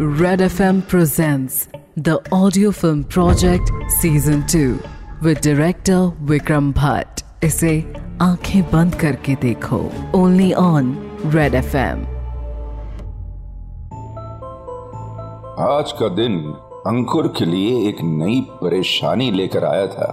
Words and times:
Red 0.00 0.38
FM 0.38 0.76
presents 0.86 1.54
the 1.96 2.20
audio 2.30 2.70
film 2.70 3.02
project 3.04 3.70
season 3.88 4.44
2 4.46 4.78
with 5.22 5.40
director 5.40 6.12
Vikram 6.24 6.72
Bhatt. 6.72 7.24
इसे 7.44 7.94
आँखें 8.22 8.62
बंद 8.62 8.94
करके 8.94 9.34
देखो। 9.34 9.90
ओनली 10.14 10.52
ऑन 10.52 11.10
रेड 11.26 11.54
एफएम 11.54 11.98
आज 15.74 15.92
का 15.92 16.08
दिन 16.08 16.38
अंकुर 16.86 17.28
के 17.38 17.44
लिए 17.44 17.88
एक 17.88 17.96
नई 18.02 18.40
परेशानी 18.40 19.30
लेकर 19.30 19.64
आया 19.64 19.86
था। 19.86 20.08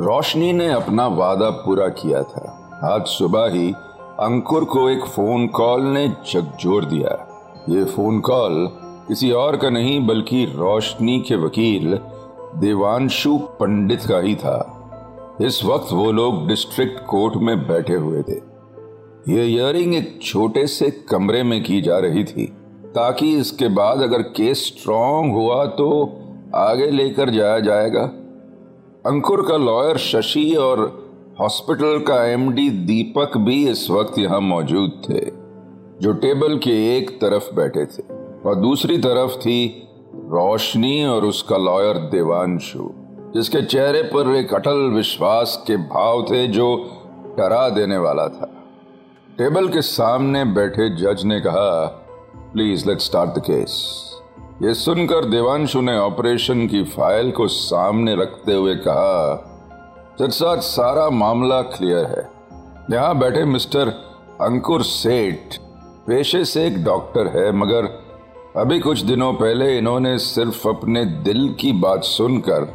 रोशनी 0.00 0.52
ने 0.52 0.72
अपना 0.72 1.06
वादा 1.06 1.50
पूरा 1.50 1.88
किया 1.88 2.22
था। 2.22 2.70
आज 2.84 3.06
सुबह 3.06 3.48
ही 3.50 3.72
अंकुर 4.20 4.64
को 4.64 4.90
एक 4.90 5.04
फ़ोन 5.04 5.46
कॉल 5.46 5.82
ने 5.82 6.08
झकझोर 6.08 6.84
दिया। 6.84 7.26
ये 7.68 7.84
फ़ोन 7.84 8.20
कॉल 8.20 8.87
किसी 9.08 9.30
और 9.32 9.56
का 9.56 9.70
नहीं, 9.70 10.06
बल्कि 10.06 10.44
रोशनी 10.46 11.18
के 11.20 11.36
वकील 11.36 11.98
देवांशु 12.56 13.36
पंडित 13.60 14.02
का 14.02 14.18
ही 14.18 14.34
था। 14.34 15.38
इस 15.42 15.64
वक्त 15.64 15.92
वो 15.92 16.10
लोग 16.12 16.46
डिस्ट्रिक्ट 16.48 17.00
कोर्ट 17.06 17.36
में 17.36 17.56
बैठे 17.68 17.94
हुए 17.94 18.22
थे। 18.22 18.36
ये 19.28 19.46
इयरिंग 19.46 19.94
एक 19.94 20.18
छोटे 20.22 20.66
से 20.66 20.90
कमरे 21.10 21.42
में 21.42 21.62
की 21.64 21.80
जा 21.80 21.98
रही 21.98 22.24
थी, 22.24 22.46
ताकि 22.94 23.32
इसके 23.36 23.68
बाद 23.70 24.02
अगर 24.02 24.22
केस 24.36 24.66
स्ट्रांग 24.66 25.32
हुआ 25.32 25.64
तो 25.72 25.88
आगे 26.56 26.90
लेकर 26.90 27.30
जाया 27.30 27.58
जाएगा। 27.60 28.02
अंकुर 29.04 29.44
का 29.48 29.56
लॉयर 29.56 29.96
शशि 29.98 30.52
और 30.56 30.86
हॉस्पिटल 31.40 31.98
का 31.98 32.24
एमडी 32.26 32.68
दीपक 32.70 33.36
भी 33.38 33.66
इस 33.70 33.90
वक्त 33.90 34.18
यहाँ 34.18 34.40
मौजूद 34.42 35.02
थे, 35.08 35.24
जो 36.02 36.12
टेबल 36.14 36.56
के 36.58 36.96
एक 36.96 37.10
तरफ़ 37.20 37.54
बैठे 37.54 37.84
थे। 37.86 38.17
और 38.48 38.54
दूसरी 38.54 38.96
तरफ़ 38.98 39.36
थी 39.36 39.84
रोशनी 40.14 41.04
और 41.04 41.24
उसका 41.24 41.56
लॉयर 41.56 41.96
देवांशु, 42.10 42.88
जिसके 43.34 43.62
चेहरे 43.62 44.02
पर 44.02 44.34
एक 44.36 44.54
अटल 44.54 44.78
विश्वास 44.90 45.64
के 45.66 45.76
भाव 45.76 46.22
थे 46.22 46.46
जो 46.46 46.68
डरा 47.38 47.68
देने 47.68 47.98
वाला 47.98 48.26
था। 48.28 48.54
टेबल 49.38 49.68
के 49.68 49.82
सामने 49.82 50.44
बैठे 50.44 50.88
जज 50.96 51.24
ने 51.24 51.40
कहा, 51.40 51.86
please 52.52 52.88
let 52.88 53.00
start 53.00 53.30
the 53.30 53.42
case 53.42 53.74
ये 54.62 54.74
सुनकर 54.74 55.24
देवांशु 55.24 55.80
ने 55.80 55.98
ऑपरेशन 55.98 56.66
की 56.66 56.82
फ़ाइल 56.86 57.30
को 57.30 57.48
सामने 57.48 58.14
रखते 58.16 58.54
हुए 58.54 58.74
कहा, 58.76 59.44
जज 60.20 60.30
साहब, 60.30 60.60
सारा 60.60 61.08
मामला 61.10 61.62
क्लियर 61.62 62.04
है। 62.06 62.28
यहाँ 62.92 63.18
बैठे 63.18 63.44
मिस्टर 63.44 63.88
अंकुर 64.40 64.82
सेठ, 64.82 65.56
पेशे 66.06 66.44
से 66.44 66.66
एक 66.66 66.84
डॉक्टर 66.84 67.26
है, 67.26 67.50
मगर 67.52 68.07
अभी 68.58 68.78
कुछ 68.78 69.00
दिनों 69.00 69.32
पहले 69.32 69.78
इन्होंने 69.78 70.18
सिर्फ़ 70.18 70.68
अपने 70.68 71.04
दिल 71.04 71.56
की 71.60 71.72
बात 71.72 72.04
सुनकर 72.04 72.74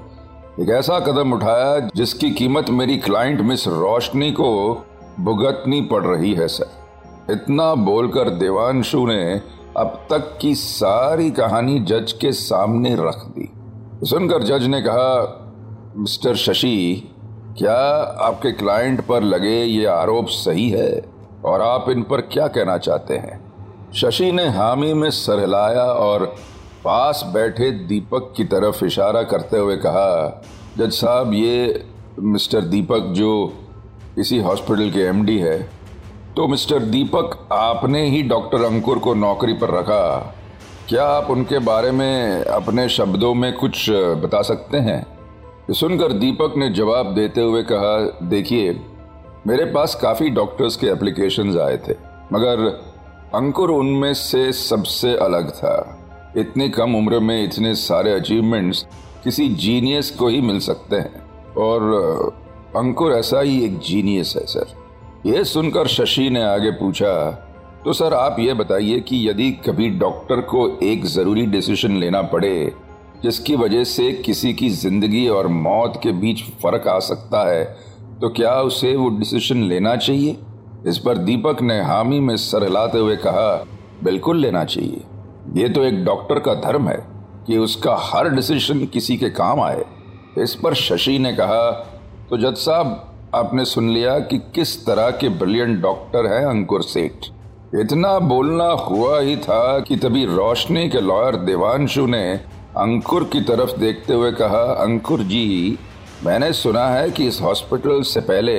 एक 0.60 0.70
ऐसा 0.70 1.00
कदम 1.00 1.34
उठाया 1.34 1.90
जिसकी 1.96 2.32
कीमत 2.32 2.70
मेरी 2.70 2.98
क्लाइंट 2.98 3.42
मिस 3.42 3.68
रोशनी 3.68 4.32
को 4.32 4.86
भुगतनी 5.20 5.82
पड़ 5.82 6.04
रही 6.04 6.34
है, 6.34 6.48
सर। 6.48 6.70
इतना 7.32 7.76
बोलकर 7.76 8.30
देवांशु 8.30 9.06
ने 9.06 9.42
अब 9.78 10.08
तक 10.10 10.38
की 10.42 10.56
सारी 10.56 11.32
कहानी 11.32 11.80
जज 11.80 12.12
के 12.12 12.32
सामने 12.32 12.96
रख 12.96 13.26
दी। 13.26 13.52
सुनकर 14.04 14.44
जज 14.44 14.66
ने 14.66 14.82
कहा, 14.82 15.40
मिस्टर 15.98 16.36
शशि, 16.36 17.12
क्या 17.58 17.80
आपके 18.22 18.52
क्लाइंट 18.52 19.02
पर 19.02 19.24
लगे 19.24 19.64
ये 19.64 19.86
आरोप 19.86 20.28
सही 20.28 20.70
है? 20.70 21.06
और 21.46 21.62
आप 21.62 21.90
इन 21.90 22.04
पर 22.04 22.22
क्या 22.22 22.48
कहना 22.48 22.78
चाहते 22.78 23.18
हैं? 23.18 23.43
शशि 23.96 24.32
ने 24.32 24.48
हामी 24.50 24.94
में 24.94 25.10
सर 25.12 25.40
हिलाया 25.40 25.84
और 25.84 26.26
पास 26.84 27.24
बैठे 27.34 27.70
दीपक 27.88 28.34
की 28.38 28.44
तरफ़ 28.44 28.84
इशारा 28.86 29.22
करते 29.24 29.58
हुए 29.58 29.76
कहा, 29.78 30.44
जज 30.78 30.92
साहब, 30.92 31.34
ये 31.34 31.86
मिस्टर 32.20 32.62
दीपक 32.62 33.12
जो 33.12 33.32
इसी 34.20 34.40
हॉस्पिटल 34.40 34.90
के 34.90 35.00
एमडी 35.00 35.38
है 35.40 35.58
तो 36.36 36.48
मिस्टर 36.48 36.80
दीपक 36.86 37.38
आपने 37.52 38.06
ही 38.10 38.22
डॉक्टर 38.24 38.64
अंकुर 38.64 39.00
को 39.00 39.14
नौकरी 39.14 39.54
पर 39.54 39.70
रखा। 39.70 40.36
क्या 40.90 41.06
आप 41.08 41.30
उनके 41.30 41.60
बारे 41.60 41.92
में 41.92 42.44
अपने 42.44 42.88
शब्दों 42.90 43.34
में 43.34 43.52
कुछ 43.54 43.90
बता 44.24 44.42
सकते 44.42 44.78
हैं? 44.78 45.06
सुनकर 45.72 46.14
दीपक 46.14 46.54
ने 46.58 46.70
जवाब 46.70 47.14
देते 47.16 47.42
हुए 47.42 47.62
कहा, 47.64 48.28
देखिए, 48.28 48.72
मेरे 49.48 49.66
पास 49.66 49.96
काफ़ी 49.96 50.30
डॉक्टर्स 50.32 50.76
के 50.76 50.88
एप्लीकेशंस 50.88 51.58
आए 51.58 51.78
थे, 51.78 51.96
मगर 52.34 52.66
अंकुर 53.34 53.72
उनमें 53.72 54.14
से 54.14 54.52
सबसे 54.54 55.16
अलग 55.18 55.50
था। 55.52 56.34
इतनी 56.38 56.68
कम 56.70 56.96
उम्र 56.96 57.20
में 57.20 57.44
इतने 57.44 57.74
सारे 57.76 58.12
अचीवमेंट्स 58.14 58.86
किसी 59.24 59.48
जीनियस 59.56 60.10
को 60.12 60.28
ही 60.28 60.42
मिल 60.42 60.60
सकते 60.60 60.96
हैं। 60.96 61.54
और 61.58 61.82
अंकुर 62.78 63.14
ऐसा 63.14 63.40
ही 63.42 63.64
एक 63.66 63.80
जीनियस 63.80 64.34
है, 64.38 64.46
सर। 64.46 64.74
यह 65.26 65.44
सुनकर 65.46 65.88
शशि 65.88 66.30
ने 66.30 66.44
आगे 66.44 66.72
पूछा 66.74 67.16
तो 67.86 67.94
सर 67.94 68.14
आप 68.14 68.36
ये 68.40 68.54
बताइए 68.54 69.00
कि 69.00 69.28
यदि 69.30 69.50
कभी 69.66 69.90
डॉक्टर 70.00 70.42
को 70.44 70.68
एक 70.84 71.06
ज़रूरी 71.06 71.46
डिसीज़न 71.48 71.98
लेना 71.98 72.22
पड़े, 72.24 72.72
जिसकी 73.24 73.56
वजह 73.56 73.84
से 73.86 74.12
किसी 74.16 74.54
की 74.54 74.70
ज़िंदगी 74.72 75.28
और 75.30 75.48
मौत 75.48 76.00
के 76.04 76.12
बीच 76.14 76.44
फ़र्क 76.62 76.88
आ 76.88 76.98
सकता 77.02 77.50
है 77.50 77.64
तो 78.22 78.30
क्या 78.30 78.54
उसे 78.62 78.96
वो 78.96 79.10
डिसीज़न 79.10 79.64
लेना 79.64 79.96
चाहिए? 79.98 80.38
इस 80.88 80.98
पर 80.98 81.18
दीपक 81.18 81.62
ने 81.62 81.80
हामी 81.82 82.20
में 82.20 82.36
सर 82.38 82.64
हिलाते 82.64 82.98
हुए 82.98 83.16
कहा, 83.18 83.66
बिल्कुल 84.04 84.38
लेना 84.38 84.64
चाहिए। 84.66 85.02
ये 85.56 85.70
तो 85.70 85.84
एक 85.84 86.04
डॉक्टर 86.06 86.40
का 86.40 86.54
धर्म 86.62 86.88
है 86.88 86.98
कि 87.48 87.58
उसका 87.58 87.96
हर 88.02 88.30
डिसीज़न 88.30 88.86
किसी 88.86 89.18
के 89.18 89.30
काम 89.32 89.62
आए। 89.62 89.84
इस 90.38 90.56
पर 90.56 90.74
शशि 90.74 91.18
ने 91.20 91.34
कहा 91.34 91.70
तो 92.30 92.38
जज 92.40 92.58
साहब, 92.58 93.32
आपने 93.36 93.66
सुन 93.66 93.90
लिया 93.90 94.18
कि 94.20 94.38
किस 94.56 94.86
तरह 94.86 95.10
के 95.12 95.30
ब्रिलियंट 95.30 95.82
डॉक्टर 95.82 96.26
है 96.26 96.44
अंकुर 96.46 96.84
सेठ? 96.84 97.26
इतना 97.76 98.18
बोलना 98.20 98.66
हुआ 98.66 99.20
ही 99.20 99.36
था 99.38 99.80
कि 99.80 99.96
तभी 99.96 100.26
रोशनी 100.26 100.88
के 100.90 101.02
लॉयर 101.02 101.36
देवांशु 101.36 102.06
ने 102.06 102.24
अंकुर 102.78 103.24
की 103.24 103.42
तरफ़ 103.42 103.78
देखते 103.80 104.14
हुए 104.14 104.32
कहा, 104.32 104.64
अंकुर 104.84 105.24
जी, 105.24 105.78
मैंने 106.26 106.52
सुना 106.54 106.88
है 106.88 107.10
कि 107.12 107.28
इस 107.28 107.42
हॉस्पिटल 107.42 108.02
से 108.04 108.22
पहले 108.22 108.56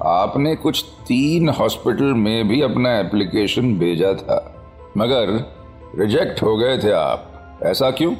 आपने 0.00 0.54
कुछ 0.56 0.84
तीन 1.08 1.48
हॉस्पिटल 1.48 2.12
में 2.14 2.48
भी 2.48 2.60
अपना 2.62 2.98
एप्लीकेशन 2.98 3.74
भेजा 3.78 4.12
था, 4.14 4.36
मगर 4.98 5.30
रिजेक्ट 5.98 6.42
हो 6.42 6.56
गए 6.56 6.76
थे 6.78 6.90
आप। 6.90 7.60
ऐसा 7.62 7.90
क्यों? 7.90 8.12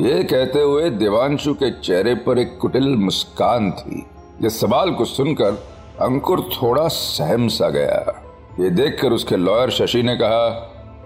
ये 0.00 0.22
कहते 0.24 0.60
हुए 0.60 0.88
देवांशु 0.90 1.54
के 1.54 1.70
चेहरे 1.80 2.14
पर 2.14 2.38
एक 2.38 2.56
कुटिल 2.58 2.88
मुस्कान 2.96 3.70
थी 3.70 4.04
इस 4.46 4.60
सवाल 4.60 4.90
को 4.90 5.04
सुनकर 5.04 5.62
अंकुर 6.00 6.40
थोड़ा 6.52 6.86
सहम 6.88 7.46
सा 7.48 7.68
गया। 7.68 8.22
ये 8.60 8.70
देखकर 8.70 9.12
उसके 9.12 9.36
लॉयर 9.36 9.70
शशि 9.70 10.02
ने 10.02 10.16
कहा, 10.16 10.46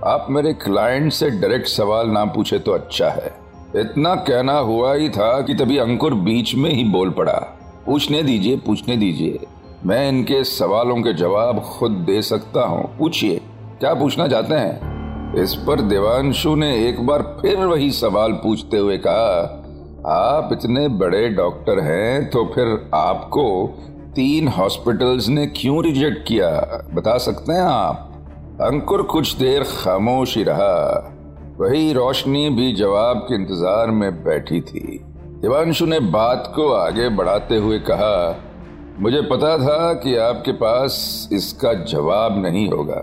आप 0.04 0.27
मेरे 0.31 0.53
क्लाइंट 0.54 1.12
से 1.12 1.31
डायरेक्ट 1.31 1.66
सवाल 1.66 2.10
ना 2.10 2.25
पूछे 2.25 2.59
तो 2.59 2.72
अच्छा 2.72 3.09
है। 3.09 3.34
इतना 3.77 4.15
कहना 4.15 4.59
हुआ 4.59 4.94
ही 4.94 5.09
था 5.09 5.41
कि 5.41 5.54
तभी 5.54 5.78
अंकुर 5.78 6.15
बीच 6.15 6.54
में 6.54 6.71
ही 6.71 6.84
बोल 6.84 7.10
पड़ा, 7.10 7.38
पूछने 7.87 8.22
दीजिए 8.22 8.56
पूछने 8.56 8.97
दीजिए। 8.97 9.47
मैं 9.84 10.09
इनके 10.09 10.42
सवालों 10.44 10.97
के 10.97 11.12
जवाब 11.12 11.59
खुद 11.60 11.91
दे 12.06 12.20
सकता 12.22 12.64
हूँ। 12.66 12.84
पूछिए, 12.98 13.41
क्या 13.81 13.92
पूछना 13.94 14.26
चाहते 14.28 14.54
हैं? 14.54 15.42
इस 15.42 15.54
पर 15.66 15.81
देवांशु 15.81 16.54
ने 16.54 16.70
एक 16.88 17.00
बार 17.06 17.22
फिर 17.41 17.59
वही 17.59 17.91
सवाल 17.91 18.32
पूछते 18.32 18.76
हुए 18.76 18.97
कहा, 18.98 19.62
आप 20.06 20.48
इतने 20.53 20.86
बड़े 20.88 21.28
डॉक्टर 21.28 21.81
हैं 21.81 22.31
तो 22.31 22.44
फिर 22.54 22.91
आपको 22.94 23.44
तीन 24.15 24.48
हॉस्पिटल्स 24.48 25.28
ने 25.28 25.47
क्यों 25.47 25.82
रिजेक्ट 25.84 26.26
किया? 26.28 26.50
बता 26.94 27.16
सकते 27.19 27.53
हैं 27.53 27.62
आप? 27.62 28.12
अंकुर 28.62 29.03
कुछ 29.03 29.34
देर 29.36 29.62
खामोश 29.62 30.36
ही 30.36 30.42
रहा। 30.42 31.12
वही 31.60 31.92
रोशनी 31.92 32.48
भी 32.50 32.72
जवाब 32.72 33.18
के 33.18 33.34
इंतज़ार 33.34 33.91
में 33.91 34.24
बैठी 34.24 34.60
थी। 34.60 35.00
देवांशु 35.42 35.86
ने 35.86 36.00
बात 36.00 36.53
को 36.56 36.72
आगे 36.72 37.09
बढ़ाते 37.09 37.56
हुए 37.56 37.78
कहा 37.80 38.42
मुझे 38.98 39.21
पता 39.22 39.57
था 39.59 39.93
कि 39.95 40.16
आपके 40.16 40.53
पास 40.53 41.28
इसका 41.33 41.72
जवाब 41.84 42.39
नहीं 42.43 42.69
होगा। 42.69 42.95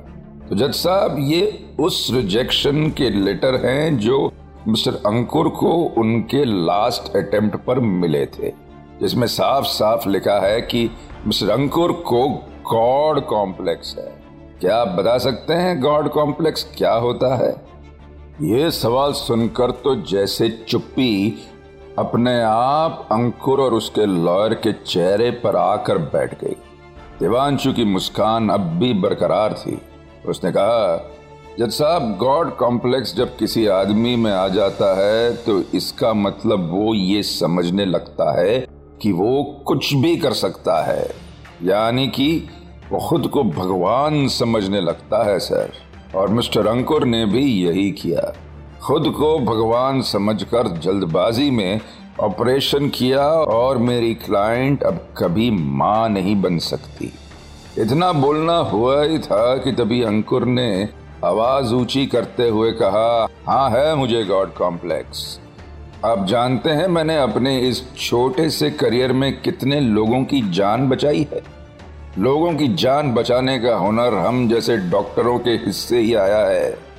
तो 0.49 0.55
जज 0.55 0.73
साहब, 0.73 1.15
ये 1.19 1.65
उस 1.79 2.07
रिजेक्शन 2.13 2.89
के 2.89 3.09
लेटर 3.09 3.55
हैं 3.65 3.97
जो 3.97 4.31
मिस्टर 4.67 4.95
अंकुर 5.05 5.49
को 5.49 5.71
उनके 5.97 6.43
लास्ट 6.45 7.15
अटेम्प्ट 7.15 7.57
पर 7.57 7.79
मिले 7.79 8.25
थे, 8.25 8.49
जिसमें 9.01 9.27
साफ़ 9.27 9.65
साफ़ 9.65 10.09
लिखा 10.09 10.39
है 10.39 10.61
कि 10.61 10.89
मिस्टर 11.27 11.49
अंकुर 11.49 11.91
को 11.91 12.27
गॉड 12.71 13.25
कॉम्प्लेक्स 13.25 13.95
है। 13.97 14.11
क्या 14.61 14.77
आप 14.77 14.87
बता 14.87 15.17
सकते 15.17 15.53
हैं 15.53 15.79
गॉड 15.81 16.09
कॉम्प्लेक्स 16.09 16.63
क्या 16.77 16.93
होता 16.93 17.35
है? 17.35 17.51
ये 18.41 18.71
सवाल 18.71 19.13
सुनकर 19.13 19.71
तो 19.71 19.95
जैसे 19.95 20.49
चुप्पी 20.67 21.39
अपने 21.99 22.41
आप 22.41 23.07
अंकुर 23.11 23.59
और 23.61 23.73
उसके 23.73 24.05
लॉयर 24.05 24.53
के 24.53 24.71
चेहरे 24.73 25.29
पर 25.31 25.55
आकर 25.55 25.97
बैठ 25.97 26.33
गई। 26.43 26.55
देवांशु 27.19 27.73
की 27.73 27.83
मुस्कान 27.85 28.49
अब 28.49 28.61
भी 28.79 28.93
बरकरार 28.93 29.53
थी। 29.53 29.77
उसने 30.27 30.51
कहा 30.51 31.09
जज 31.59 31.71
साहब, 31.71 32.15
गॉड 32.17 32.55
कॉम्प्लेक्स 32.55 33.15
जब 33.15 33.35
किसी 33.37 33.65
आदमी 33.67 34.15
में 34.15 34.31
आ 34.31 34.47
जाता 34.47 34.93
है 34.97 35.35
तो 35.35 35.61
इसका 35.73 36.13
मतलब 36.13 36.69
वो 36.71 36.93
ये 36.93 37.23
समझने 37.23 37.85
लगता 37.85 38.31
है 38.39 38.59
कि 39.01 39.11
वो 39.11 39.43
कुछ 39.67 39.93
भी 39.93 40.15
कर 40.17 40.33
सकता 40.33 40.81
है। 40.83 41.09
यानी 41.63 42.07
कि 42.07 42.49
वो 42.91 42.99
खुद 42.99 43.27
को 43.27 43.43
भगवान 43.43 44.27
समझने 44.27 44.81
लगता 44.81 45.23
है, 45.23 45.39
सर। 45.39 45.71
और 46.15 46.29
मिस्टर 46.29 46.67
अंकुर 46.67 47.05
ने 47.05 47.25
भी 47.25 47.45
यही 47.63 47.91
किया। 47.91 48.33
खुद 48.83 49.07
को 49.09 49.37
भगवान 49.39 50.01
समझकर 50.01 50.67
जल्दबाजी 50.77 51.49
में 51.51 51.79
ऑपरेशन 52.19 52.89
किया 52.89 53.27
और 53.51 53.77
मेरी 53.77 54.13
क्लाइंट 54.15 54.83
अब 54.83 54.99
कभी 55.17 55.49
माँ 55.51 56.09
नहीं 56.09 56.35
बन 56.41 56.57
सकती। 56.57 57.11
इतना 57.77 58.11
बोलना 58.13 58.57
हुआ 58.57 59.01
ही 59.03 59.19
था 59.19 59.55
कि 59.57 59.71
तभी 59.71 60.01
अंकुर 60.03 60.45
ने 60.45 60.89
आवाज़ 61.25 61.73
ऊँची 61.73 62.05
करते 62.05 62.49
हुए 62.49 62.71
कहा 62.71 63.27
हाँ 63.47 63.69
है 63.69 63.95
मुझे 63.95 64.23
गॉड 64.23 64.53
कॉम्प्लेक्स। 64.53 65.39
आप 66.05 66.25
जानते 66.25 66.69
हैं 66.69 66.87
मैंने 66.87 67.17
अपने 67.17 67.59
इस 67.59 67.83
छोटे 67.97 68.49
से 68.49 68.71
करियर 68.71 69.13
में 69.13 69.31
कितने 69.41 69.79
लोगों 69.79 70.23
की 70.23 70.41
जान 70.51 70.89
बचाई 70.89 71.27
है। 71.33 71.43
लोगों 72.19 72.53
की 72.53 72.67
जान 72.75 73.13
बचाने 73.13 73.59
का 73.59 73.75
हुनर 73.75 74.13
हम 74.13 74.47
जैसे 74.49 74.77
डॉक्टरों 74.77 75.39
के 75.39 75.51
हिस्से 75.65 75.99
ही 75.99 76.13
आया 76.15 76.45
है। 76.47 76.92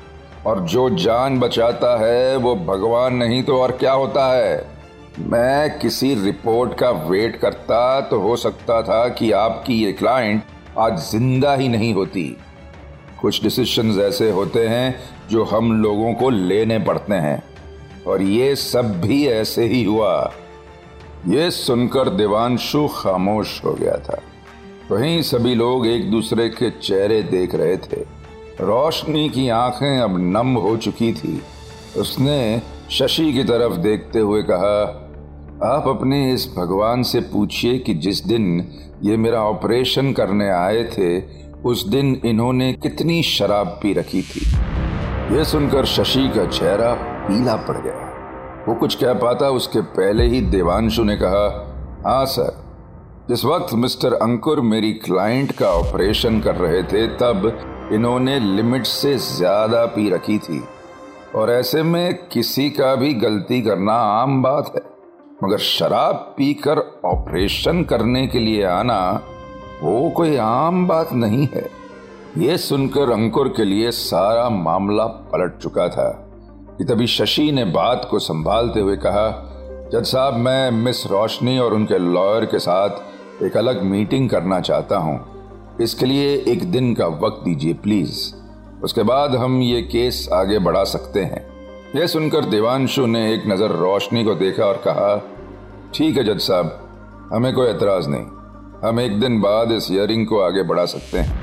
और 0.46 0.60
जो 0.60 0.90
जान 0.90 1.38
बचाता 1.38 1.96
है, 2.06 2.36
वो 2.36 2.56
भगवान 2.56 3.14
नहीं 3.14 3.42
तो 3.42 3.60
और 3.62 3.72
क्या 3.72 3.92
होता 3.92 4.32
है? 4.32 4.74
मैं 5.18 5.78
किसी 5.78 6.14
रिपोर्ट 6.14 6.74
का 6.74 6.90
वेट 6.90 7.36
करता 7.36 8.00
तो 8.00 8.20
हो 8.20 8.36
सकता 8.36 8.82
था 8.82 9.08
कि 9.08 9.32
आपकी 9.32 9.74
ये 9.84 9.92
क्लाइंट 9.92 10.42
आज 10.78 10.98
ज़िंदा 10.98 11.54
ही 11.54 11.68
नहीं 11.68 11.94
होती। 11.94 12.36
कुछ 13.20 13.42
डिसीशंस 13.42 13.98
ऐसे 13.98 14.30
होते 14.30 14.68
हैं 14.68 15.00
जो 15.30 15.44
हम 15.44 15.82
लोगों 15.82 16.14
को 16.14 16.30
लेने 16.30 16.78
पड़ते 16.78 17.14
हैं। 17.14 17.42
और 18.06 18.22
ये 18.22 18.56
सब 18.56 19.00
भी 19.00 19.26
ऐसे 19.26 19.64
ही 19.64 19.84
हुआ। 19.84 20.32
ये 21.28 21.50
सुनकर 21.50 22.08
देवांशु 22.08 22.88
खामोश 22.88 23.64
हो 23.64 23.72
गया 23.72 23.96
था। 23.96 24.20
वहीं 24.90 25.22
सभी 25.22 25.54
लोग 25.54 25.86
एक 25.86 26.10
दूसरे 26.10 26.48
के 26.48 26.70
चेहरे 26.70 27.22
देख 27.22 27.54
रहे 27.54 27.76
थे। 27.76 28.13
रोशनी 28.60 29.28
की 29.28 29.48
आँखें 29.48 29.98
अब 29.98 30.16
नम 30.18 30.56
हो 30.56 30.76
चुकी 30.76 31.12
थी। 31.12 31.42
उसने 31.98 32.62
शशि 32.90 33.32
की 33.32 33.44
तरफ़ 33.44 33.76
देखते 33.76 34.18
हुए 34.18 34.42
कहा, 34.42 34.82
आप 35.74 35.88
अपने 35.88 36.32
इस 36.32 36.54
भगवान 36.58 37.02
से 37.02 37.20
पूछिए 37.20 37.78
कि 37.78 37.94
जिस 37.94 38.24
दिन 38.24 38.68
ये 39.02 39.16
मेरा 39.16 39.40
ऑपरेशन 39.40 40.12
करने 40.12 40.50
आए 40.50 40.84
थे, 40.84 41.20
उस 41.64 41.88
दिन 41.88 42.20
इन्होंने 42.24 42.72
कितनी 42.72 43.22
शराब 43.22 43.66
पी 43.82 43.92
रखी 43.92 44.22
थी? 44.22 44.40
ये 45.36 45.44
सुनकर 45.44 45.84
शशि 45.84 46.28
का 46.28 46.46
चेहरा 46.46 46.92
पीला 46.94 47.56
पड़ 47.56 47.76
गया। 47.76 48.64
वो 48.68 48.74
कुछ 48.74 48.94
कह 48.94 49.12
पाता, 49.12 49.50
उसके 49.50 49.80
पहले 49.80 50.24
ही 50.24 50.40
देवांशु 50.40 51.04
ने 51.04 51.16
कहा 51.16 51.70
हाँ 52.06 52.26
सर, 52.26 52.64
जिस 53.28 53.44
वक्त 53.44 53.74
मिस्टर 53.74 54.12
अंकुर 54.12 54.60
मेरी 54.60 54.92
क्लाइंट 54.92 55.52
का 55.52 55.66
ऑपरेशन 55.66 56.40
कर 56.40 56.54
रहे 56.54 56.82
थे, 56.82 57.06
तब 57.06 57.70
इन्होंने 57.92 58.40
लिमिट 58.40 58.86
से 58.86 59.16
ज़्यादा 59.16 59.86
पी 59.86 60.10
रखी 60.10 60.38
थी। 60.38 60.64
और 61.34 61.50
ऐसे 61.50 61.82
में 61.82 62.28
किसी 62.28 62.70
का 62.70 62.94
भी 62.94 63.14
गलती 63.14 63.62
करना 63.62 63.92
आम 63.92 64.42
बात 64.42 64.72
है। 64.76 64.82
मगर 65.44 65.58
शराब 65.58 66.14
पीकर 66.14 66.78
ऑपरेशन 67.04 67.84
करने 67.84 68.26
के 68.26 68.38
लिए 68.38 68.64
आना, 68.64 69.22
वो 69.82 70.10
कोई 70.10 70.36
आम 70.36 70.88
बात 70.88 71.12
नहीं 71.12 71.48
है। 71.54 71.70
ये 72.38 72.58
सुनकर 72.58 73.10
अंकुर 73.10 73.48
के 73.48 73.64
लिए 73.64 73.90
सारा 73.90 74.48
मामला 74.50 75.06
पलट 75.06 75.58
चुका 75.58 75.88
था। 75.88 76.20
कि 76.78 76.84
तभी 76.84 77.06
शशि 77.06 77.52
ने 77.52 77.64
बात 77.64 78.08
को 78.10 78.18
संभालते 78.18 78.80
हुए 78.80 78.96
कहा, 78.96 79.50
जज 79.92 80.04
साहब, 80.04 80.34
मैं 80.34 80.70
मिस 80.70 81.06
रोशनी 81.06 81.58
और 81.58 81.74
उनके 81.74 81.98
लॉयर 81.98 82.44
के 82.44 82.58
साथ 82.58 82.90
एक 83.42 83.56
अलग 83.56 83.82
मीटिंग 83.82 84.30
करना 84.30 84.60
चाहता 84.60 84.96
हूँ। 84.96 85.33
इसके 85.80 86.06
लिए 86.06 86.44
एक 86.48 86.70
दिन 86.72 86.94
का 86.94 87.06
वक्त 87.06 87.44
दीजिए 87.44 87.74
प्लीज़ 87.74 88.34
उसके 88.84 89.02
बाद 89.02 89.34
हम 89.34 89.60
ये 89.62 89.82
केस 89.82 90.28
आगे 90.32 90.58
बढ़ा 90.58 90.84
सकते 90.84 91.20
हैं। 91.20 91.46
यह 91.96 92.06
सुनकर 92.06 92.44
देवांशु 92.44 93.06
ने 93.06 93.34
एक 93.34 93.42
नज़र 93.46 93.70
रोशनी 93.70 94.24
को 94.24 94.34
देखा 94.34 94.64
और 94.64 94.76
कहा, 94.76 95.16
ठीक 95.94 96.16
है, 96.16 96.24
जज 96.24 96.40
साहब, 96.40 96.80
हमें 97.32 97.54
कोई 97.54 97.68
एतराज़ 97.68 98.08
नहीं। 98.08 98.88
हम 98.88 99.00
एक 99.00 99.20
दिन 99.20 99.40
बाद 99.40 99.72
इस 99.72 99.90
हियरिंग 99.90 100.26
को 100.26 100.40
आगे 100.40 100.62
बढ़ा 100.62 100.84
सकते 100.84 101.18
हैं. 101.18 101.42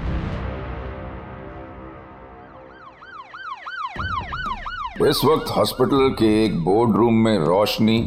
इस 5.08 5.26
वक्त 5.26 5.58
हॉस्पिटल 5.58 6.10
के 6.10 6.46
एक 6.46 6.60
बोर्ड 6.64 6.96
रूम 6.96 7.14
में 7.14 7.38
रोशनी, 7.38 8.00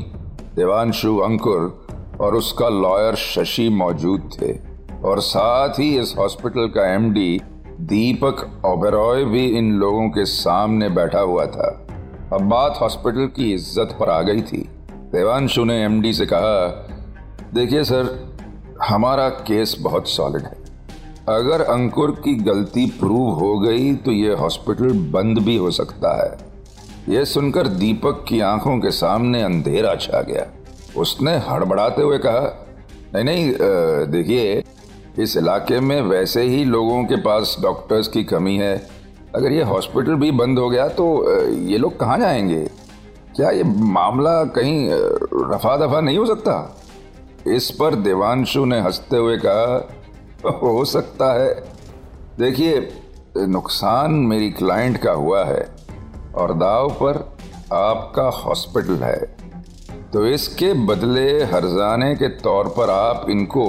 देवांशु, 0.57 1.17
अंकुर 1.19 1.87
और 2.21 2.35
उसका 2.35 2.69
लॉयर 2.69 3.15
शशि 3.15 3.69
मौजूद 3.69 4.31
थे। 4.43 4.74
और 5.05 5.21
साथ 5.21 5.79
ही 5.79 5.97
इस 5.99 6.15
हॉस्पिटल 6.19 6.69
का 6.75 6.87
एमडी 6.95 7.41
दीपक 7.83 8.45
ओबेरॉय 8.67 9.25
भी 9.25 9.47
इन 9.59 9.73
लोगों 9.75 10.09
के 10.11 10.25
सामने 10.27 10.89
बैठा 10.91 11.21
हुआ 11.21 11.47
था। 11.47 11.69
अब 12.33 12.49
बात 12.51 12.79
हॉस्पिटल 12.81 13.27
की 13.37 13.53
इज़्ज़त 13.55 13.97
पर 14.01 14.11
आ 14.11 14.21
गई 14.23 14.43
थी। 14.43 14.59
देवांशु 15.13 15.65
ने 15.65 15.83
एमडी 15.85 16.13
से 16.13 16.27
कहा, 16.27 16.67
देखिए 17.55 17.85
सर, 17.85 18.09
हमारा 18.85 19.29
केस 19.29 19.77
बहुत 19.81 20.09
सॉलिड 20.09 20.43
है। 20.43 20.63
अगर 21.29 21.63
अंकुर 21.63 22.11
की 22.25 22.35
गलती 22.43 22.87
प्रूव 22.99 23.31
हो 23.35 23.59
गई 23.59 23.95
तो 23.97 24.13
ये 24.13 24.35
हॉस्पिटल 24.35 24.93
बंद 25.13 25.39
भी 25.39 25.57
हो 25.57 25.71
सकता 25.73 26.17
है। 26.17 26.37
यह 27.09 27.25
सुनकर 27.27 27.69
दीपक 27.69 28.25
की 28.29 28.41
आँखों 28.43 28.79
के 28.79 28.91
सामने 28.93 29.43
अंधेरा 29.43 29.95
छा 29.97 30.21
गया। 30.23 30.47
उसने 30.97 31.37
हड़बड़ाते 31.49 32.03
हुए 32.03 32.19
कहा, 32.19 32.53
नहीं 33.15 33.25
नहीं 33.25 33.53
देखिए 34.13 34.63
इस 35.19 35.37
इलाके 35.37 35.81
में 35.81 36.01
वैसे 36.03 36.43
ही 36.43 36.65
लोगों 36.65 37.05
के 37.05 37.17
पास 37.17 37.57
डॉक्टर्स 37.63 38.09
की 38.09 38.25
कमी 38.25 38.57
है। 38.57 38.77
अगर 39.35 39.53
ये 39.53 39.63
हॉस्पिटल 39.63 40.15
भी 40.15 40.31
बंद 40.31 40.59
हो 40.59 40.69
गया 40.71 40.89
तो 40.89 41.07
ये 41.51 41.79
लोग 41.79 41.99
कहाँ 42.01 42.19
जाएँगे? 42.19 42.65
क्या 43.37 43.51
ये 43.51 43.63
मामला 43.65 44.45
कहीं 44.45 44.91
रफा 45.53 45.77
दफ़ा 45.77 46.01
नहीं 46.01 46.19
हो 46.19 46.27
सकता? 46.27 46.77
इस 47.47 47.71
पर 47.71 47.95
देवांशु 47.95 48.65
ने 48.65 48.81
हँसते 48.81 49.17
हुए 49.17 49.37
कहा, 49.37 50.51
हो 50.53 50.85
सकता 50.85 51.33
है। 51.33 51.55
देखिए, 52.39 52.89
नुकसान 53.37 54.13
मेरी 54.13 54.51
क्लाइंट 54.51 54.97
का 54.97 55.13
हुआ 55.13 55.45
है 55.45 55.67
और 56.35 56.55
दाव 56.55 56.91
पर 57.03 57.17
आपका 57.73 58.29
हॉस्पिटल 58.39 59.03
है। 59.03 59.19
तो 60.13 60.27
इसके 60.27 60.73
बदले 60.87 61.43
हरजाने 61.45 62.15
के 62.15 62.29
तौर 62.29 62.69
पर 62.69 62.91
आप 62.91 63.27
इनको 63.31 63.67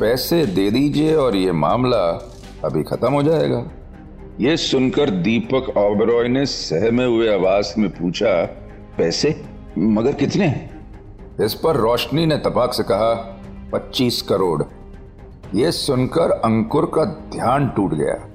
पैसे 0.00 0.46
दे 0.46 0.70
दीजिए 0.70 1.14
और 1.14 1.36
ये 1.36 1.52
मामला 1.52 2.30
अभी 2.64 2.82
खत्म 2.82 3.12
हो 3.12 3.22
जाएगा। 3.22 3.64
ये 4.40 4.56
सुनकर 4.56 5.10
दीपक 5.10 5.76
ओबरॉय 5.78 6.28
ने 6.28 6.46
सहमे 6.46 7.04
हुए 7.04 7.34
आवाज़ 7.34 7.80
में 7.80 7.90
पूछा, 7.90 8.44
पैसे? 8.98 9.44
मगर 9.78 10.12
कितने 10.12 10.70
इस 11.40 11.54
पर 11.54 11.76
रोशनी 11.76 12.26
ने 12.26 12.36
तपाक 12.36 12.74
से 12.74 12.82
कहा, 12.82 13.40
पच्चीस 13.72 14.22
करोड़। 14.22 14.62
ये 15.54 15.72
सुनकर 15.72 16.30
अंकुर 16.30 16.92
का 16.94 17.04
ध्यान 17.04 17.68
टूट 17.68 17.94
गया। 17.94 18.28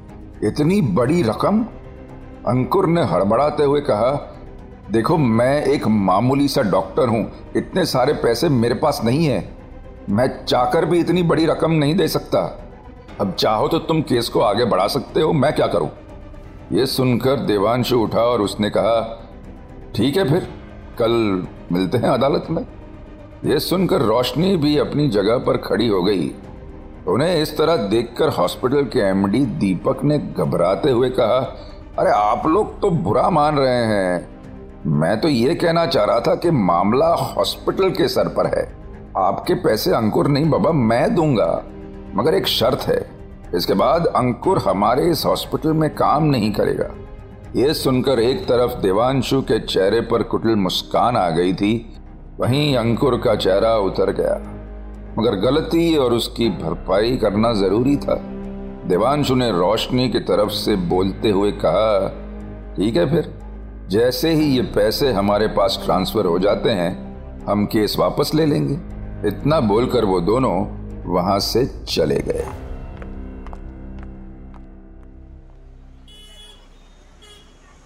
इतनी 0.47 0.81
बड़ी 0.81 1.23
रकम? 1.23 1.63
अंकुर 2.47 2.87
ने 2.87 3.03
हड़बड़ाते 3.03 3.63
हुए 3.63 3.81
कहा, 3.81 4.29
देखो, 4.91 5.17
मैं 5.17 5.65
एक 5.65 5.87
मामूली 5.87 6.47
सा 6.47 6.61
डॉक्टर 6.61 7.07
हूँ। 7.07 7.31
इतने 7.57 7.85
सारे 7.85 8.13
पैसे 8.13 8.49
मेरे 8.49 8.75
पास 8.75 9.01
नहीं 9.03 9.25
है। 9.25 9.62
मैं 10.09 10.45
चाहकर 10.45 10.85
भी 10.85 10.99
इतनी 10.99 11.23
बड़ी 11.23 11.45
रकम 11.45 11.71
नहीं 11.71 11.95
दे 11.95 12.07
सकता। 12.07 12.59
अब 13.21 13.33
चाहो 13.33 13.67
तो 13.67 13.79
तुम 13.79 14.01
केस 14.01 14.29
को 14.29 14.39
आगे 14.39 14.65
बढ़ा 14.65 14.87
सकते 14.87 15.21
हो, 15.21 15.33
मैं 15.33 15.53
क्या 15.53 15.67
करूँ? 15.67 15.89
यह 16.71 16.85
सुनकर 16.85 17.35
देवांशु 17.35 17.99
उठा 17.99 18.21
और 18.21 18.41
उसने 18.41 18.69
कहा, 18.69 19.23
ठीक 19.95 20.17
है 20.17 20.29
फिर, 20.29 20.39
कल 20.99 21.47
मिलते 21.71 21.97
हैं 21.97 22.09
अदालत 22.09 22.47
में। 22.49 22.67
यह 23.45 23.59
सुनकर 23.59 24.01
रोशनी 24.01 24.57
भी 24.57 24.77
अपनी 24.77 25.09
जगह 25.09 25.37
पर 25.37 25.57
खड़ी 25.57 25.87
हो 25.87 26.03
गई। 26.03 26.35
उन्हें 27.07 27.41
इस 27.41 27.57
तरह 27.57 27.77
देखकर 27.77 28.29
हॉस्पिटल 28.29 28.83
के 28.83 28.99
एमडी 28.99 29.45
दीपक 29.45 30.03
ने 30.03 30.17
घबराते 30.17 30.91
हुए 30.91 31.09
कहा, 31.09 31.57
अरे, 31.99 32.11
आप 32.11 32.47
लोग 32.47 32.81
तो 32.81 32.89
बुरा 32.89 33.29
मान 33.29 33.57
रहे 33.57 33.85
हैं। 33.85 34.29
मैं 34.87 35.21
तो 35.21 35.27
ये 35.27 35.55
कहना 35.55 35.85
चाह 35.85 36.03
रहा 36.03 36.19
था 36.19 36.35
कि 36.35 36.51
मामला 36.51 37.07
हॉस्पिटल 37.07 37.89
के 37.89 38.07
सर 38.07 38.27
पर 38.27 38.59
है। 38.59 38.82
आपके 39.17 39.53
पैसे 39.53 39.91
अंकुर 39.91 40.27
नहीं 40.27 40.49
बाबा, 40.49 40.71
मैं 40.71 41.15
दूँगा। 41.15 41.63
मगर 42.15 42.33
एक 42.33 42.47
शर्त 42.47 42.81
है। 42.81 43.09
इसके 43.55 43.73
बाद 43.73 44.05
अंकुर 44.05 44.57
हमारे 44.57 45.09
इस 45.09 45.25
हॉस्पिटल 45.25 45.73
में 45.73 45.95
काम 45.95 46.23
नहीं 46.23 46.51
करेगा। 46.51 46.89
यह 47.55 47.73
सुनकर 47.73 48.19
एक 48.19 48.47
तरफ़ 48.47 48.81
देवांशु 48.81 49.41
के 49.41 49.59
चेहरे 49.59 50.01
पर 50.01 50.23
कुटिल 50.23 50.55
मुस्कान 50.55 51.17
आ 51.17 51.29
गई 51.29 51.53
थी, 51.53 51.95
वहीं 52.39 52.75
अंकुर 52.75 53.17
का 53.17 53.35
चेहरा 53.35 53.75
उतर 53.75 54.11
गया। 54.11 54.35
मगर 55.19 55.35
गलती 55.35 55.97
और 55.97 56.13
उसकी 56.13 56.49
भरपाई 56.49 57.17
करना 57.17 57.53
ज़रूरी 57.53 57.97
था। 57.97 58.15
देवांशु 58.85 59.35
ने 59.35 59.51
रोशनी 59.51 60.09
की 60.09 60.19
तरफ़ 60.19 60.49
से 60.49 60.75
बोलते 60.75 61.29
हुए 61.29 61.51
कहा, 61.51 62.07
ठीक 62.75 62.97
है 62.97 63.09
फिर। 63.09 63.33
जैसे 63.89 64.33
ही 64.33 64.45
ये 64.45 64.61
पैसे 64.61 65.11
हमारे 65.11 65.47
पास 65.47 65.81
ट्रांसफ़र 65.85 66.25
हो 66.25 66.39
जाते 66.39 66.69
हैं, 66.69 66.93
हम 67.45 67.65
केस 67.65 67.95
वापस 67.99 68.31
ले 68.35 68.45
लेंगे। 68.45 68.92
इतना 69.25 69.59
बोलकर 69.59 70.05
वो 70.05 70.19
दोनों 70.21 70.65
वहाँ 71.13 71.39
से 71.39 71.65
चले 71.87 72.17
गए। 72.17 72.45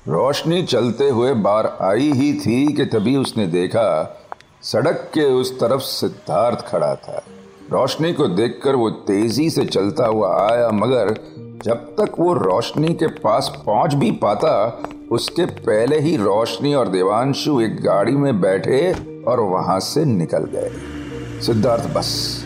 रोशनी 0.07 0.63
चलते 0.63 1.09
हुए 1.09 1.33
बार 1.33 1.77
आई 1.81 2.11
ही 2.11 2.33
थी 2.33 2.73
कि 2.73 2.85
तभी 2.85 3.15
उसने 3.15 3.47
देखा, 3.47 4.19
सड़क 4.61 5.11
के 5.13 5.23
उस 5.23 5.59
तरफ़ 5.59 5.81
सिद्धार्थ 5.81 6.65
खड़ा 6.67 6.95
था। 6.95 7.23
रोशनी 7.71 8.13
को 8.13 8.27
देखकर 8.27 8.75
वो 8.75 8.89
तेज़ी 8.89 9.49
से 9.49 9.65
चलता 9.65 10.05
हुआ 10.05 10.51
आया, 10.51 10.69
मगर 10.69 11.15
जब 11.63 11.85
तक 12.01 12.19
वो 12.19 12.33
रोशनी 12.33 12.93
के 12.93 13.07
पास 13.07 13.51
पहुँच 13.65 13.93
भी 13.93 14.11
पाता, 14.11 14.81
उसके 15.11 15.45
पहले 15.45 15.99
ही 15.99 16.17
रोशनी 16.17 16.73
और 16.73 16.87
देवांशु 16.87 17.61
एक 17.61 17.81
गाड़ी 17.81 18.11
में 18.11 18.41
बैठे 18.41 18.91
और 19.23 19.39
वहाँ 19.39 19.79
से 19.79 20.05
निकल 20.05 20.45
गए। 20.45 20.96
सिद्धार्थ, 21.41 21.93
बस। 21.93 22.43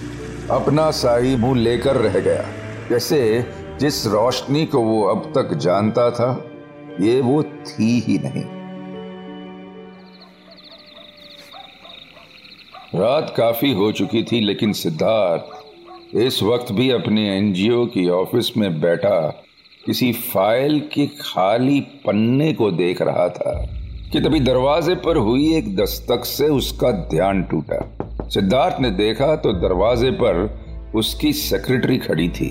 अपना 0.51 0.91
साई 0.91 1.35
मुँह 1.35 1.59
लेकर 1.59 1.95
रह 1.95 2.19
गया। 2.19 2.45
जैसे 2.89 3.45
जिस 3.79 4.07
रोशनी 4.07 4.65
को 4.65 4.79
वो 4.81 5.03
अब 5.03 5.33
तक 5.37 5.53
जानता 5.53 6.11
था, 6.11 6.45
ये 7.01 7.21
वो 7.21 7.43
थी 7.43 7.99
ही 7.99 8.17
नहीं। 8.17 8.43
रात 12.95 13.33
काफ़ी 13.37 13.71
हो 13.71 13.91
चुकी 13.91 14.23
थी, 14.23 14.39
लेकिन 14.39 14.73
सिद्धार्थ 14.73 15.43
इस 16.15 16.43
वक्त 16.43 16.71
भी 16.71 16.89
अपने 16.91 17.37
एनजीओ 17.37 17.85
की 17.85 18.09
ऑफ़िस 18.09 18.57
में 18.57 18.81
बैठा, 18.81 19.43
किसी 19.85 20.13
फ़ाइल 20.13 20.79
के 20.79 21.07
खाली 21.07 21.79
पन्ने 21.79 22.53
को 22.53 22.71
देख 22.71 23.01
रहा 23.01 23.29
था, 23.29 23.69
कि 24.11 24.19
तभी 24.19 24.39
दरवाजे 24.39 24.95
पर 24.95 25.17
हुई 25.17 25.55
एक 25.55 25.75
दस्तक 25.75 26.25
से 26.25 26.47
उसका 26.47 26.91
ध्यान 26.91 27.43
टूटा। 27.43 28.00
सिद्धार्थ 28.33 28.79
ने 28.81 28.89
देखा 28.91 29.35
तो 29.35 29.51
दरवाजे 29.53 30.09
पर 30.11 30.37
उसकी 30.95 31.31
सेक्रेटरी 31.33 31.97
खड़ी 31.97 32.27
थी। 32.29 32.49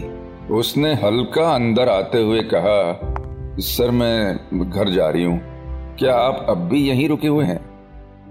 उसने 0.50 0.92
हल्का 0.94 1.44
अंदर 1.54 1.88
आते 1.88 2.22
हुए 2.22 2.40
कहा 2.54 3.60
सर 3.60 3.90
मैं 3.90 4.70
घर 4.70 4.88
जा 4.88 5.08
रही 5.08 5.24
हूँ। 5.24 5.40
क्या 5.98 6.14
आप 6.14 6.46
अब 6.48 6.58
भी 6.68 6.80
यहीं 6.88 7.08
रुके 7.08 7.28
हुए 7.28 7.44
हैं? 7.44 7.60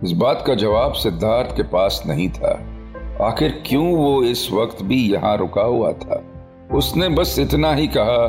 इस 0.04 0.12
बात 0.12 0.44
का 0.48 0.56
जवाब 0.56 0.94
सिद्धार्थ 0.94 1.56
के 1.58 1.64
पास 1.64 2.02
नहीं 2.08 2.30
था। 2.30 2.52
आखिर 3.22 3.64
क्यों 3.66 3.86
वो 3.96 4.24
इस 4.24 4.48
वक्त 4.52 4.84
भी 4.84 5.00
यहाँ 5.14 5.36
रुका 5.38 5.62
हुआ 5.62 5.92
था? 5.94 6.22
उसने 6.74 7.10
बस 7.10 7.36
इतना 7.40 7.74
ही 7.74 7.88
कहा, 7.88 8.28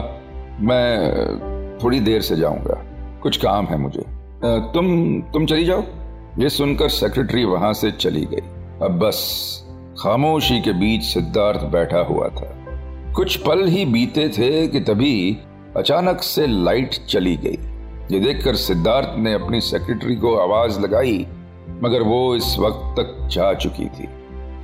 मैं 0.60 1.78
थोड़ी 1.82 2.00
देर 2.00 2.20
से 2.20 2.36
जाऊँगा। 2.36 2.80
कुछ 3.22 3.36
काम 3.36 3.66
है 3.66 3.76
मुझे। 3.76 4.04
तुम 4.72 5.20
तुम 5.32 5.46
चली 5.46 5.64
जाओ। 5.64 5.82
ये 6.38 6.48
सुनकर 6.48 6.88
सेक्रेटरी 6.88 7.44
वहाँ 7.44 7.72
से 7.72 7.90
चली 7.90 8.24
गई। 8.24 8.59
अब 8.82 8.98
बस 8.98 9.18
खामोशी 10.02 10.60
के 10.60 10.72
बीच 10.72 11.02
सिद्धार्थ 11.02 11.60
बैठा 11.60 11.98
हुआ 11.98 12.28
था। 12.28 12.56
कुछ 13.12 13.36
पल 13.36 13.66
ही 13.66 13.84
बीते 13.84 14.28
थे 14.28 14.68
कि 14.68 14.80
तभी 14.80 15.38
अचानक 15.76 16.22
से 16.22 16.46
लाइट 16.46 16.90
चली 17.08 17.36
गई। 17.36 17.58
ये 18.14 18.20
देखकर 18.20 18.54
सिद्धार्थ 18.56 19.18
ने 19.18 19.32
अपनी 19.32 19.60
सेक्रेटरी 19.60 20.16
को 20.16 20.36
आवाज़ 20.36 20.80
लगाई, 20.80 21.26
मगर 21.82 22.02
वो 22.02 22.36
इस 22.36 22.56
वक्त 22.58 23.00
तक 23.00 23.28
जा 23.28 23.54
चुकी 23.54 23.84
थी। 23.84 24.08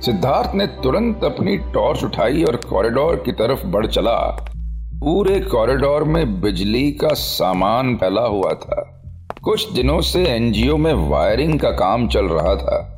सिद्धार्थ 0.01 0.55
ने 0.55 0.67
तुरंत 0.67 1.23
अपनी 1.23 1.57
टॉर्च 1.57 2.03
उठाई 2.03 2.43
और 2.43 2.55
कॉरिडोर 2.55 3.15
की 3.15 3.31
तरफ़ 3.31 3.67
बढ़ 3.67 3.87
चला। 3.87 4.45
पूरे 4.93 5.39
कॉरिडोर 5.39 6.03
में 6.03 6.41
बिजली 6.41 6.91
का 6.91 7.13
सामान 7.13 7.95
फैला 7.95 8.21
हुआ 8.21 8.53
था। 8.53 9.03
कुछ 9.43 9.71
दिनों 9.71 10.01
से 10.01 10.25
एनजीओ 10.25 10.77
में 10.77 10.93
वायरिंग 10.93 11.59
का 11.59 11.71
काम 11.71 12.07
चल 12.07 12.25
रहा 12.25 12.55
था। 12.55 12.93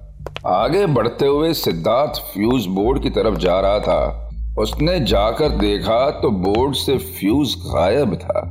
आगे 0.47 0.85
बढ़ते 0.85 1.25
हुए 1.25 1.53
सिद्धार्थ 1.53 2.11
फ्यूज 2.11 2.65
बोर्ड 2.65 3.03
की 3.03 3.09
तरफ़ 3.09 3.39
जा 3.39 3.59
रहा 3.59 3.79
था। 3.79 4.29
उसने 4.59 4.99
जाकर 4.99 5.49
देखा 5.49 6.09
तो 6.09 6.29
बोर्ड 6.29 6.75
से 6.75 6.97
फ्यूज 6.97 7.55
गायब 7.57 8.15
था। 8.15 8.41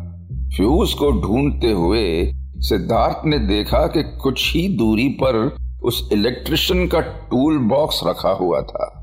फ्यूज 0.56 0.92
को 0.94 1.10
ढूंढते 1.10 1.72
हुए 1.72 2.32
सिद्धार्थ 2.56 3.26
ने 3.26 3.38
देखा 3.38 3.86
कि 3.86 4.02
कुछ 4.02 4.54
ही 4.54 4.68
दूरी 4.68 5.08
पर 5.08 5.56
उस 5.82 6.08
इलेक्ट्रिशियन 6.12 6.88
का 6.88 7.00
टूल 7.00 7.58
बॉक्स 7.58 8.00
रखा 8.06 8.30
हुआ 8.30 8.60
था। 8.60 8.94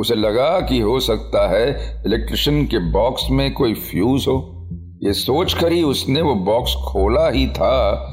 उसे 0.00 0.14
लगा 0.14 0.60
कि 0.60 0.80
हो 0.80 1.00
सकता 1.00 1.48
है 1.48 1.68
इलेक्ट्रिशियन 2.06 2.64
के 2.66 2.78
बॉक्स 2.92 3.22
में 3.30 3.52
कोई 3.52 3.74
फ्यूज 3.74 4.24
हो। 4.28 4.68
ये 5.02 5.12
सोचकर 5.12 5.72
ही 5.72 5.82
उसने 5.82 6.22
वो 6.22 6.34
बॉक्स 6.34 6.74
खोला 6.74 7.28
ही 7.28 7.46
था 7.46 8.06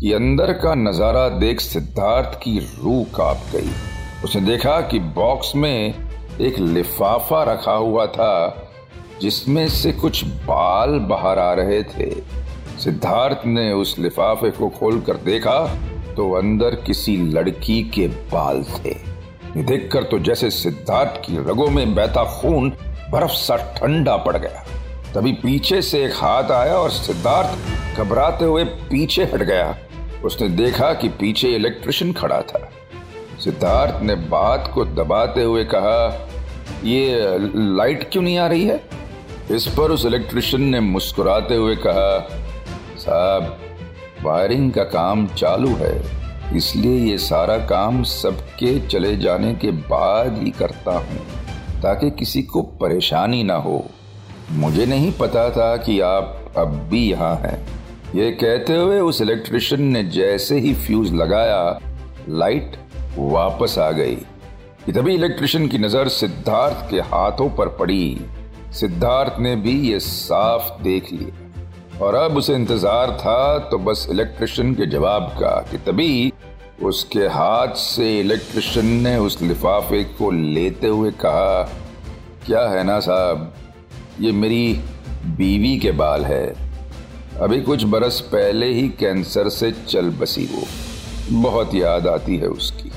कि 0.00 0.12
अंदर 0.12 0.52
का 0.52 0.74
नज़ारा 0.74 1.28
देख 1.28 1.60
सिद्धार्थ 1.60 2.34
की 2.38 2.58
रूह 2.58 3.04
काँप 3.14 3.40
गई। 3.52 3.70
उसने 4.24 4.40
देखा 4.40 4.80
कि 4.80 4.98
बॉक्स 4.98 5.54
में 5.56 5.94
एक 6.40 6.58
लिफाफा 6.58 7.42
रखा 7.42 7.72
हुआ 7.72 8.04
था, 8.06 8.68
जिसमें 9.20 9.68
से 9.68 9.92
कुछ 9.92 10.22
बाल 10.24 10.98
बाहर 11.08 11.38
आ 11.38 11.52
रहे 11.52 11.82
थे। 11.84 12.10
सिद्धार्थ 12.78 13.46
ने 13.46 13.72
उस 13.72 13.98
लिफाफे 13.98 14.50
को 14.50 14.68
खोलकर 14.68 15.16
देखा 15.24 15.58
तो 16.16 16.30
अंदर 16.32 16.74
किसी 16.86 17.16
लड़की 17.32 17.82
के 17.94 18.06
बाल 18.32 18.62
थे। 18.76 18.94
देखकर 19.56 20.02
तो 20.02 20.18
जैसे 20.20 20.50
सिद्धार्थ 20.50 21.20
की 21.26 21.36
रगों 21.40 21.68
में 21.70 21.94
बहता 21.94 22.24
खून 22.32 22.70
बर्फ़ 23.12 23.32
सा 23.32 23.56
ठंडा 23.76 24.16
पड़ 24.16 24.36
गया। 24.36 24.64
तभी 25.14 25.32
पीछे 25.32 25.82
से 25.82 26.04
एक 26.04 26.14
हाथ 26.14 26.50
आया 26.52 26.74
और 26.74 26.90
सिद्धार्थ 26.92 27.98
घबराते 27.98 28.44
हुए 28.44 28.64
पीछे 28.64 29.24
हट 29.24 29.42
गया। 29.42 29.76
उसने 30.24 30.48
देखा 30.48 30.92
कि 30.92 31.08
पीछे 31.08 31.48
इलेक्ट्रिशियन 31.48 32.12
खड़ा 32.12 32.40
था। 32.42 32.68
सिद्धार्थ 33.44 34.02
ने 34.02 34.14
बात 34.14 34.70
को 34.74 34.84
दबाते 34.84 35.42
हुए 35.42 35.64
कहा, 35.64 36.26
ये 36.84 37.36
लाइट 37.76 38.08
क्यों 38.12 38.22
नहीं 38.22 38.38
आ 38.38 38.46
रही 38.46 38.64
है? 38.64 38.80
इस 39.50 39.66
पर 39.66 39.90
उस 39.90 40.04
इलेक्ट्रिशियन 40.06 40.62
ने 40.62 40.80
मुस्कुराते 40.80 41.54
हुए 41.54 41.76
कहा, 41.76 42.18
साहब 42.98 43.56
वायरिंग 44.22 44.72
का 44.72 44.84
काम 44.84 45.26
चालू 45.28 45.74
है, 45.76 45.94
इसलिए 46.56 46.98
ये 47.10 47.18
सारा 47.18 47.56
काम 47.66 48.02
सबके 48.02 48.78
चले 48.88 49.16
जाने 49.16 49.54
के 49.54 49.70
बाद 49.70 50.38
ही 50.38 50.50
करता 50.50 50.98
हूँ, 50.98 51.18
ताकि 51.82 52.10
किसी 52.10 52.42
को 52.42 52.62
परेशानी 52.80 53.42
ना 53.42 53.54
हो। 53.54 53.84
मुझे 54.50 54.86
नहीं 54.86 55.12
पता 55.12 55.48
था 55.50 55.76
कि 55.76 56.00
आप 56.00 56.52
अब 56.56 56.68
भी 56.90 57.08
यहाँ 57.10 57.34
हैं। 57.36 57.77
ये 58.14 58.30
कहते 58.32 58.76
हुए 58.76 58.98
उस 59.00 59.20
इलेक्ट्रिशियन 59.20 59.82
ने 59.82 60.02
जैसे 60.04 60.58
ही 60.58 60.72
फ्यूज 60.74 61.12
लगाया 61.14 61.78
लाइट 62.28 62.76
वापस 63.16 63.76
आ 63.78 63.90
गई। 63.90 64.14
कि 64.86 64.92
तभी 64.92 65.14
इलेक्ट्रिशियन 65.14 65.66
की 65.68 65.78
नज़र 65.78 66.08
सिद्धार्थ 66.08 66.88
के 66.90 67.00
हाथों 67.06 67.48
पर 67.50 67.68
पड़ी। 67.68 68.20
सिद्धार्थ 68.72 69.40
ने 69.40 69.54
भी 69.56 69.72
ये 69.90 69.98
साफ़ 70.00 70.70
देख 70.82 71.12
लिया। 71.12 71.98
और 71.98 72.14
अब 72.14 72.36
उसे 72.36 72.54
इंतज़ार 72.54 73.10
था 73.20 73.58
तो 73.70 73.78
बस 73.78 74.06
इलेक्ट्रिशियन 74.10 74.74
के 74.74 74.86
जवाब 74.86 75.28
का 75.40 75.50
कि 75.70 75.78
तभी 75.86 76.32
उसके 76.82 77.26
हाथ 77.28 77.74
से 77.76 78.18
इलेक्ट्रिशियन 78.20 78.86
ने 79.02 79.16
उस 79.16 79.40
लिफाफे 79.42 80.02
को 80.04 80.30
लेते 80.30 80.86
हुए 80.86 81.10
कहा, 81.20 81.62
क्या 82.46 82.68
है 82.68 82.84
ना 82.84 82.98
साहब, 83.00 83.52
ये 84.20 84.32
मेरी 84.32 84.72
बीवी 85.36 85.76
के 85.78 85.92
बाल 85.92 86.24
है। 86.24 86.67
अभी 87.40 87.60
कुछ 87.60 87.82
बरस 87.84 88.20
पहले 88.20 88.66
ही 88.66 88.88
कैंसर 88.88 89.48
से 89.48 89.70
चल 89.88 90.10
बसी 90.10 90.44
वो। 90.44 90.62
बहुत 91.42 91.74
याद 91.74 92.06
आती 92.06 92.36
है 92.36 92.46
उसकी। 92.46 92.90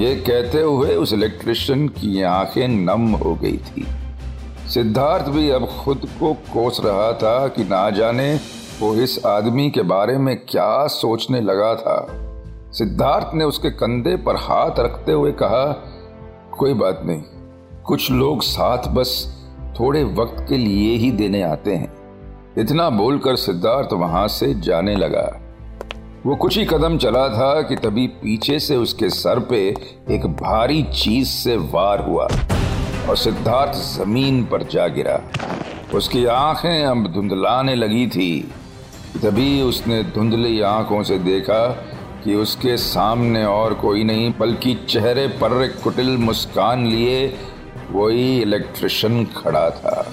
ये 0.00 0.14
कहते 0.16 0.60
हुए 0.60 0.94
उस 0.94 1.12
इलेक्ट्रिशियन 1.12 1.88
की 1.88 2.22
आँखें 2.22 2.68
नम 2.68 3.08
हो 3.14 3.34
गई 3.34 3.56
थी। 3.56 3.86
सिद्धार्थ 4.68 5.24
भी 5.24 5.50
अब 5.50 5.66
खुद 5.66 6.08
को 6.20 6.32
कोस 6.34 6.80
रहा 6.84 7.12
था 7.12 7.48
कि 7.48 7.64
ना 7.64 7.90
जाने 7.90 8.40
वो 8.80 8.94
इस 8.94 9.24
आदमी 9.26 9.70
के 9.70 9.82
बारे 9.82 10.18
में 10.18 10.36
क्या 10.36 10.86
सोचने 10.86 11.40
लगा 11.40 11.74
था। 11.74 12.06
सिद्धार्थ 12.72 13.34
ने 13.34 13.44
उसके 13.44 13.70
कंधे 13.70 14.16
पर 14.16 14.36
हाथ 14.36 14.80
रखते 14.80 15.12
हुए 15.12 15.32
कहा, 15.32 15.64
कोई 16.58 16.74
बात 16.74 17.02
नहीं, 17.04 17.22
कुछ 17.84 18.10
लोग 18.10 18.42
साथ 18.42 18.88
बस 18.88 19.42
थोड़े 19.80 20.04
वक्त 20.04 20.46
के 20.48 20.56
लिए 20.56 20.96
ही 20.96 21.10
देने 21.10 21.42
आते 21.42 21.74
हैं। 21.74 22.07
इतना 22.58 22.90
बोलकर 22.90 23.36
सिद्धार्थ 23.36 23.92
वहाँ 23.92 24.28
से 24.28 24.54
जाने 24.54 24.96
लगा। 24.96 25.40
वो 26.26 26.36
कुछ 26.36 26.58
ही 26.58 26.64
कदम 26.64 26.98
चला 26.98 27.28
था 27.28 27.62
कि 27.62 27.76
तभी 27.76 28.06
पीछे 28.06 28.58
से 28.58 28.76
उसके 28.76 29.10
सर 29.10 29.38
पे 29.38 29.74
एक 30.10 30.26
भारी 30.26 30.82
चीज़ 30.82 31.28
से 31.28 31.56
वार 31.56 32.00
हुआ 32.00 32.28
और 33.08 33.16
सिद्धार्थ 33.16 33.72
ज़मीन 33.72 34.44
पर 34.44 34.62
जा 34.62 34.88
गिरा। 34.88 35.20
उसकी 35.94 36.24
आँखें 36.24 36.84
अब 36.84 37.12
धुंधलाने 37.12 37.74
लगी 37.74 38.06
थी। 38.06 38.52
तभी 39.22 39.62
उसने 39.62 40.02
धुंधली 40.02 40.60
आँखों 40.60 41.02
से 41.02 41.18
देखा 41.18 41.68
कि 42.24 42.34
उसके 42.34 42.76
सामने 42.76 43.44
और 43.44 43.74
कोई 43.74 44.04
नहीं, 44.04 44.34
बल्कि 44.38 44.74
चेहरे 44.88 45.26
पर 45.26 45.66
कुटिल 45.84 46.16
मुस्कान 46.16 46.86
लिए 46.86 47.34
वही 47.90 48.40
इलेक्ट्रिशियन 48.42 49.24
खड़ा 49.24 49.70
था। 49.70 50.12